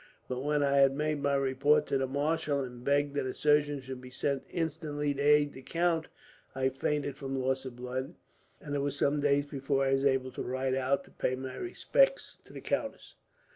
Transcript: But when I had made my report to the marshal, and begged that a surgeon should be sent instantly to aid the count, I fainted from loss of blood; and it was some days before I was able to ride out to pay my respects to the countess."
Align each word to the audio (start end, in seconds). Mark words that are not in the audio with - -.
But 0.27 0.39
when 0.43 0.63
I 0.63 0.77
had 0.77 0.95
made 0.95 1.21
my 1.21 1.35
report 1.35 1.85
to 1.85 1.97
the 1.99 2.07
marshal, 2.07 2.61
and 2.63 2.83
begged 2.83 3.13
that 3.13 3.27
a 3.27 3.35
surgeon 3.35 3.81
should 3.81 4.01
be 4.01 4.09
sent 4.09 4.43
instantly 4.49 5.13
to 5.13 5.21
aid 5.21 5.53
the 5.53 5.61
count, 5.61 6.07
I 6.55 6.69
fainted 6.69 7.15
from 7.17 7.39
loss 7.39 7.65
of 7.65 7.75
blood; 7.75 8.15
and 8.59 8.73
it 8.73 8.79
was 8.79 8.95
some 8.97 9.21
days 9.21 9.45
before 9.45 9.85
I 9.85 9.93
was 9.93 10.03
able 10.05 10.31
to 10.31 10.41
ride 10.41 10.73
out 10.73 11.03
to 11.03 11.11
pay 11.11 11.35
my 11.35 11.53
respects 11.53 12.37
to 12.45 12.51
the 12.53 12.61
countess." 12.61 13.13